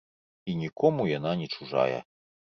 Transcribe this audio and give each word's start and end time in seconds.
І 0.53 0.53
нікому 0.61 1.05
яна 1.09 1.33
не 1.41 1.47
чужая. 1.57 1.99